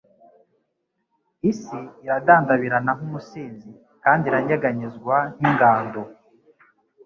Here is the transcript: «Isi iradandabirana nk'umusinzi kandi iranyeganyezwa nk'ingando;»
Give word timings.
«Isi 1.51 1.79
iradandabirana 2.05 2.91
nk'umusinzi 2.97 3.71
kandi 4.03 4.23
iranyeganyezwa 4.25 5.15
nk'ingando;» 5.35 6.01